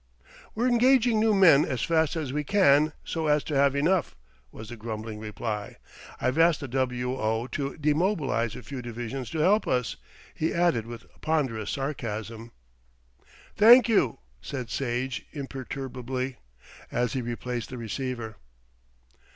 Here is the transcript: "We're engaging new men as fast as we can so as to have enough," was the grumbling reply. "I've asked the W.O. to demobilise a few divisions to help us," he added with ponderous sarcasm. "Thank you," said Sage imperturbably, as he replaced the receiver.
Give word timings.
"We're 0.55 0.67
engaging 0.67 1.19
new 1.19 1.31
men 1.35 1.63
as 1.63 1.83
fast 1.83 2.15
as 2.15 2.33
we 2.33 2.43
can 2.43 2.93
so 3.03 3.27
as 3.27 3.43
to 3.43 3.55
have 3.55 3.75
enough," 3.75 4.15
was 4.51 4.69
the 4.69 4.75
grumbling 4.75 5.19
reply. 5.19 5.75
"I've 6.19 6.39
asked 6.39 6.61
the 6.61 6.67
W.O. 6.69 7.45
to 7.45 7.77
demobilise 7.77 8.55
a 8.55 8.63
few 8.63 8.81
divisions 8.81 9.29
to 9.29 9.37
help 9.37 9.67
us," 9.67 9.97
he 10.33 10.55
added 10.55 10.87
with 10.87 11.05
ponderous 11.21 11.69
sarcasm. 11.69 12.51
"Thank 13.55 13.87
you," 13.87 14.17
said 14.41 14.71
Sage 14.71 15.27
imperturbably, 15.33 16.37
as 16.91 17.13
he 17.13 17.21
replaced 17.21 17.69
the 17.69 17.77
receiver. 17.77 18.37